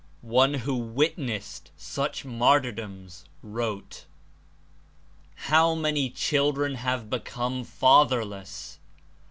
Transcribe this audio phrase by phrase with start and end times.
[0.23, 4.05] One who witnessed such martyrdoms wrote:
[5.45, 8.79] "How many children have become fatherless!